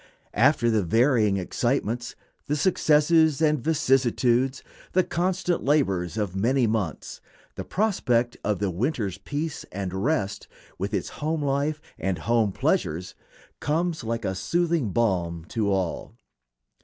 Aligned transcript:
After 0.33 0.71
the 0.71 0.81
varying 0.83 1.37
excitements, 1.37 2.15
the 2.47 2.55
successes 2.55 3.39
and 3.39 3.63
vicissitudes, 3.63 4.63
the 4.93 5.03
constant 5.03 5.63
labors 5.63 6.17
of 6.17 6.35
many 6.35 6.65
months, 6.65 7.21
the 7.53 7.63
prospect 7.63 8.35
of 8.43 8.57
the 8.57 8.71
winter's 8.71 9.19
peace 9.19 9.63
and 9.71 9.93
rest, 9.93 10.47
with 10.79 10.91
its 10.91 11.09
home 11.21 11.43
life 11.43 11.79
and 11.99 12.17
home 12.17 12.51
pleasures, 12.51 13.13
comes 13.59 14.03
like 14.03 14.25
a 14.25 14.33
soothing 14.33 14.89
balm 14.89 15.45
to 15.49 15.71
all. 15.71 16.15